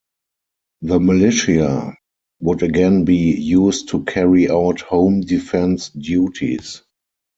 [0.81, 1.93] The militia
[2.39, 6.81] would again be used to carry out home defence duties.